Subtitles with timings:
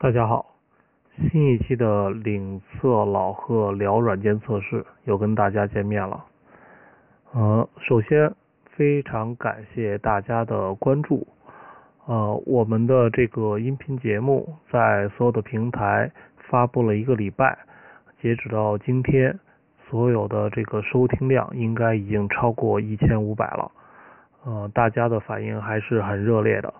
[0.00, 0.54] 大家好，
[1.16, 6.24] 新一期的领测老贺聊软件测试又跟大家见面了。
[7.32, 8.32] 呃，首先
[8.76, 11.26] 非常感谢大家的关注。
[12.06, 16.12] 呃，我们的这个音频节目在所有的平台
[16.48, 17.58] 发布了一个礼拜，
[18.22, 19.36] 截止到今天，
[19.90, 23.72] 所有的这个收听量应该已经超过一千五百了。
[24.44, 26.72] 呃，大家的反应还是很热烈的。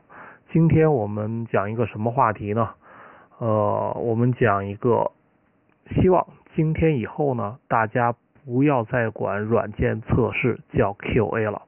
[0.53, 2.71] 今天我们讲一个什么话题呢？
[3.39, 5.13] 呃，我们讲一个，
[5.95, 8.13] 希望今天以后呢，大家
[8.45, 11.63] 不要再管软件测试叫 QA 了。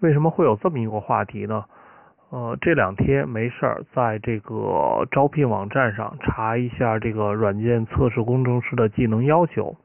[0.00, 1.66] 为什么会有这么一个话题呢？
[2.30, 9.76] 呃，这两天没事儿，在这个招聘网站上查一下这个软件测试工程师的技能要求，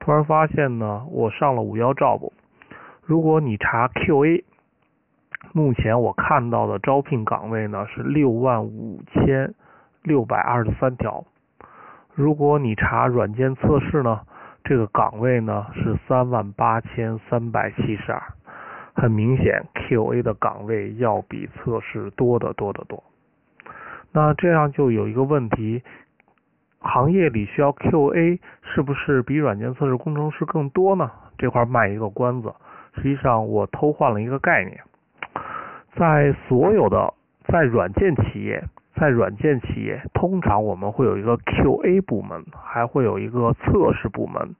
[0.00, 2.32] 突然发现呢，我上了五幺 job，
[3.02, 4.44] 如果你查 QA，
[5.52, 9.54] 目前我看到的招聘岗位呢是六万五千。
[10.06, 11.24] 六百二十三条。
[12.14, 14.20] 如果你查软件测试呢，
[14.62, 18.22] 这个岗位呢是三万八千三百七十二。
[18.94, 23.02] 很明显，QA 的岗位要比测试多得多得多。
[24.12, 25.82] 那这样就有一个问题：
[26.78, 31.10] 行业里需要 QA 是不是比软件测试工程师更多呢？
[31.36, 32.54] 这块卖一个关子。
[32.94, 34.80] 实际上，我偷换了一个概念，
[35.96, 37.12] 在所有的
[37.48, 38.64] 在软件企业。
[38.98, 44.56] 在软件企业，通常我们会有一个 QA 部门，还会有一个测试部门。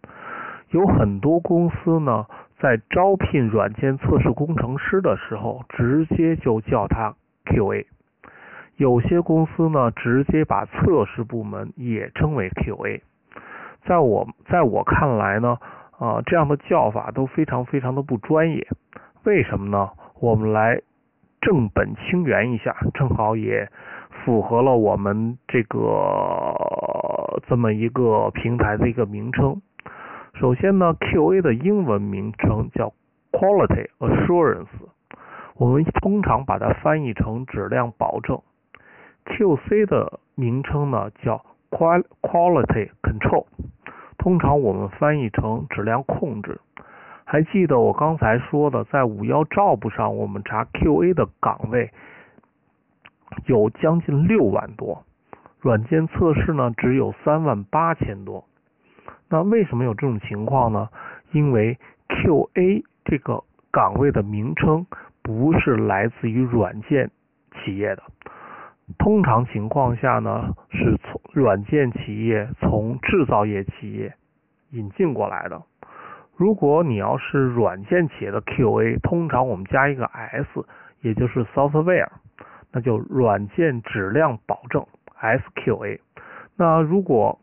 [0.71, 2.27] 有很多公司呢，
[2.59, 7.15] 在招聘软件测试工程师的时候，直接就叫它
[7.47, 7.87] QA。
[8.77, 13.01] 有些公司呢，直接把测试部门也称为 QA。
[13.87, 15.57] 在我在我看来呢，
[15.99, 18.67] 啊，这样的叫法都非常非常的不专业。
[19.23, 19.91] 为什么呢？
[20.21, 20.83] 我们来
[21.41, 23.71] 正本清源一下，正好也。
[24.27, 25.81] 符合了我们这个
[27.47, 29.63] 这么一个平台的一个名称。
[30.35, 32.93] 首先呢，QA 的英文名称叫
[33.31, 34.67] Quality Assurance，
[35.55, 38.43] 我们通常把它翻译成质量保证。
[39.27, 43.47] QC 的名称呢叫 Quality Control，
[44.19, 46.61] 通常我们翻译成质量控制。
[47.25, 51.93] 还记得我刚才说的，在五幺 Job 上，我们查 QA 的岗位。
[53.45, 55.05] 有将近六万多，
[55.61, 58.45] 软件测试呢只有三万八千多。
[59.29, 60.89] 那为什么有这种情况呢？
[61.33, 64.87] 因为 QA 这个岗位的名称
[65.23, 67.11] 不是来自于软件
[67.53, 68.03] 企业的，
[68.99, 74.15] 通常情况下呢是从软件企业从制造业企业
[74.71, 75.61] 引进过来的。
[76.37, 80.65] 如果你要是软件企业的 QA，通常我们加一个 S，
[81.01, 82.11] 也就是 Software。
[82.77, 84.85] 那就软件质量保证
[85.19, 85.99] SQA。
[86.57, 87.41] 那如果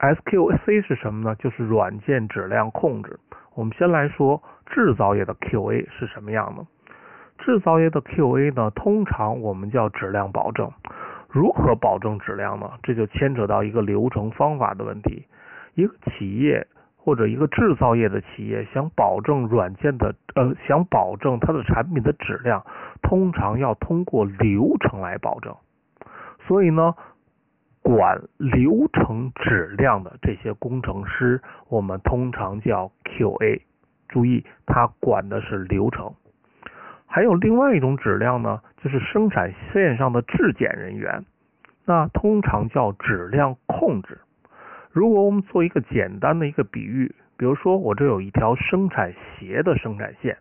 [0.00, 1.36] SQC 是什么呢？
[1.36, 3.20] 就是软件质量控制。
[3.54, 6.66] 我们先来说制造业的 QA 是什么样的。
[7.38, 10.72] 制造业的 QA 呢，通常我们叫质量保证。
[11.28, 12.72] 如何保证质量呢？
[12.82, 15.26] 这就牵扯到一个流程方法的问题。
[15.74, 16.66] 一个企业。
[17.04, 22.64] 或者一个制造业的企业想保证软件的呃，想保证它的产品的质量，
[23.02, 25.52] 通常要通过流程来保证。
[26.46, 26.94] 所以呢，
[27.82, 33.62] 管流程质量的这些工程师，我们通常叫 QA。
[34.08, 36.14] 注意，它管的是流程。
[37.06, 41.24] 还有另外一种质量呢，就是生产线上的质检人员，
[41.84, 44.20] 那通常叫质量控制。
[44.92, 50.36] 如果我们做一个简单的一个比喻，比如说我这有一条生产鞋的生产线，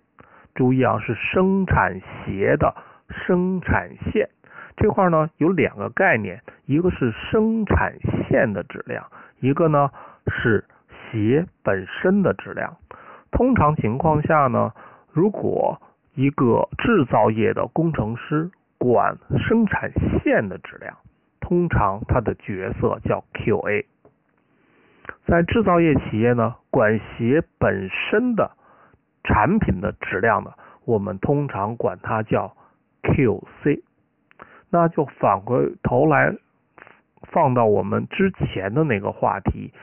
[0.54, 2.76] 注意啊，是生产鞋的
[3.10, 4.30] 生产线
[4.76, 7.94] 这块呢有两个概念，一个是生产
[8.28, 9.06] 线的质量，
[9.40, 9.90] 一个呢
[10.28, 10.66] 是
[11.12, 12.76] 鞋本身的质量。
[13.32, 14.74] 通常情况下呢，
[15.14, 15.82] 如果
[16.14, 19.90] 一个制造业的工程师管生产
[20.22, 20.98] 线的质量，
[21.40, 23.86] 通常他的角色叫 QA。
[25.26, 28.52] 在制造业企业呢，管鞋本身的
[29.24, 30.52] 产品的质量呢，
[30.86, 32.56] 我们通常管它叫
[33.04, 33.82] QC。
[34.70, 36.34] 那就反过头来
[37.24, 39.74] 放到我们之前的那个话题，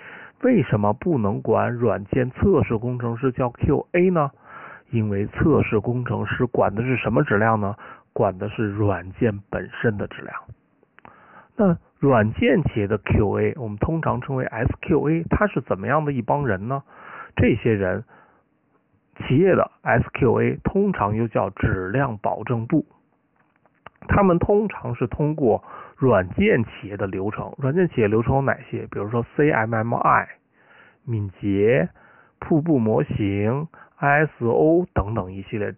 [0.43, 4.31] 为什么不能管软件测试工程师叫 QA 呢？
[4.91, 7.76] 因为测试工程师管的是什么质量呢？
[8.15, 10.35] 管的是软件本身的质量。
[11.55, 16.83] 那软件企业的 QA，我们通常称为 SQA，它是怎么样的一帮人呢？
[17.37, 18.05] 这些人，
[19.17, 22.87] 企业的 SQA 通常又叫质量保证部。
[24.06, 25.65] 他们通常是通过
[25.97, 28.87] 软件企业的流程，软件企业流程有哪些？
[28.91, 30.27] 比如说 CMMI、
[31.05, 31.89] 敏捷、
[32.39, 33.67] 瀑布模型、
[33.99, 35.75] ISO 等等一系列。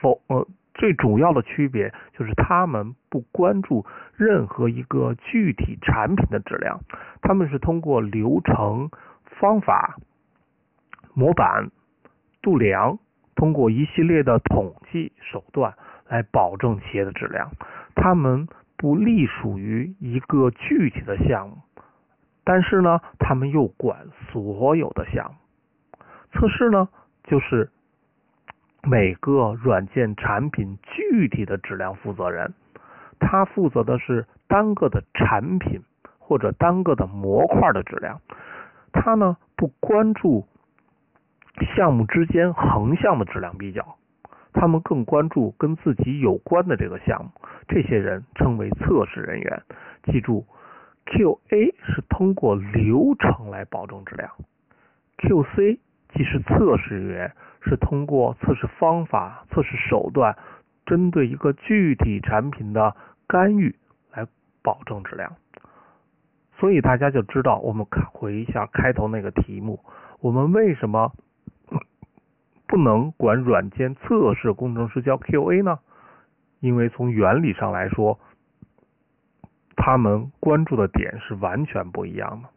[0.00, 3.84] 否，呃，最主要的区别就是他们不关注
[4.16, 6.80] 任何一个具体产品的质量，
[7.20, 8.90] 他们是通过流程、
[9.24, 9.96] 方法、
[11.14, 11.70] 模板、
[12.40, 12.98] 度量，
[13.34, 15.74] 通过一系列的统计手段。
[16.08, 17.52] 来保证企业的质量，
[17.94, 18.46] 他们
[18.76, 21.56] 不隶属于一个具体的项目，
[22.44, 26.04] 但是呢，他们又管所有的项目。
[26.34, 26.90] 测试呢，
[27.24, 27.70] 就是
[28.84, 32.52] 每个软件产品具体的质量负责人，
[33.20, 35.80] 他负责的是单个的产品
[36.18, 38.20] 或者单个的模块的质量，
[38.92, 40.46] 他呢不关注
[41.76, 43.96] 项目之间横向的质量比较。
[44.52, 47.30] 他们更关注跟自己有关的这个项目，
[47.68, 49.62] 这些人称为测试人员。
[50.04, 50.44] 记住
[51.06, 54.30] ，QA 是通过流程来保证质量
[55.18, 55.78] ，QC
[56.12, 57.32] 即是测试人员，
[57.64, 60.36] 是通过测试方法、测试手段，
[60.84, 62.94] 针对一个具体产品的
[63.26, 63.74] 干预
[64.12, 64.26] 来
[64.62, 65.36] 保证质量。
[66.58, 69.80] 所以大家就知道，我们看回一下开头那个题目，
[70.20, 71.12] 我们为什么？
[72.66, 75.78] 不能管软件测试工程师叫 QA 呢？
[76.60, 78.18] 因为从原理上来说，
[79.76, 82.48] 他们关注的点是完全不一样的。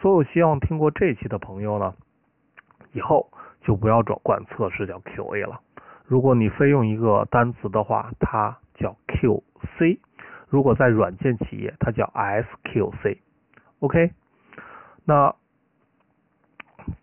[0.00, 1.94] 所以希望听过这期的朋友呢，
[2.92, 3.28] 以后
[3.64, 5.60] 就不要转管测试叫 QA 了。
[6.06, 9.98] 如果你非用一个单词的话，它叫 QC。
[10.48, 13.18] 如果在软件企业，它叫 SQC。
[13.80, 14.12] OK，
[15.04, 15.34] 那。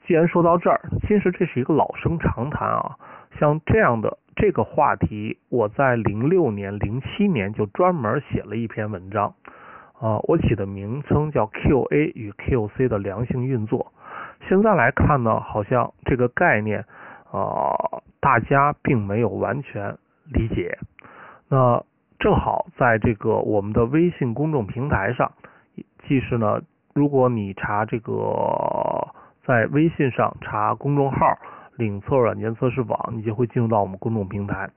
[0.05, 2.97] 既然说到这儿，其实这是一个老生常谈啊。
[3.39, 9.33] 像这样的这个话题，我在零六年、零七年就专门写了一篇文章
[9.99, 13.80] 啊，我起的名称叫 QA 与 QC 的良性运作。
[14.51, 16.83] 现在来看呢，好像这个概念
[17.31, 17.71] 啊，
[18.19, 20.77] 大家并没有完全理解。
[21.48, 21.81] 那
[22.19, 25.31] 正好在这个我们的微信公众平台上，
[26.06, 26.59] 即是呢，
[26.94, 29.07] 如果你查这个。
[29.44, 31.18] 在微信上查公众号
[31.75, 34.69] “领测软件测试网”，你就会进入到我们公众平台。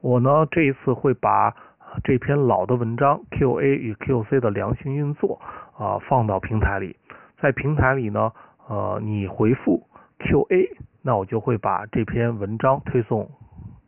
[0.00, 1.54] 我呢这一次会把
[2.02, 5.40] 这篇老的文章 “QA 与 QC 的良性运作”
[5.78, 6.96] 啊放到平台里。
[7.40, 8.32] 在平台里呢，
[8.70, 9.82] 呃，你回复
[10.20, 10.68] “QA”，
[11.02, 13.28] 那我就会把这篇文章推送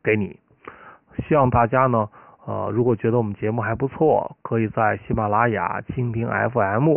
[0.03, 0.37] 给你。
[1.29, 2.09] 希望大家呢，
[2.47, 6.97] 呃，如果觉得我们节目还不错，可以在喜马拉雅、蜻蜓 FM。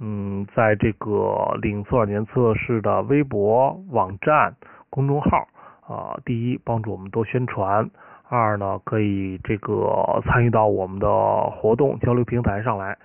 [0.00, 4.56] 嗯，在这个领测软件测试的微博、网站、
[4.88, 5.46] 公众号
[5.86, 7.90] 啊，第一帮助我们多宣传，
[8.30, 11.06] 二呢可以这个参与到我们的
[11.50, 12.96] 活动交流平台上来。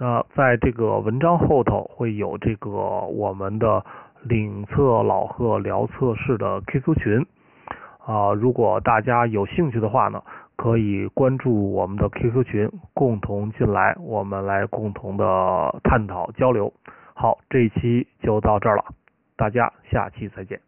[0.00, 3.84] 那在这个文章后头会有这个我们的
[4.22, 7.26] 领测老贺聊测试的 QQ 群
[8.04, 10.22] 啊，如果大家有兴趣的话呢。
[10.56, 16.70] 可以关注我们的 QQ 群，共同进来，我们来共同的探讨交流。
[17.14, 18.84] 好，这一期就到这儿了，
[19.38, 20.60] 大家下期再见。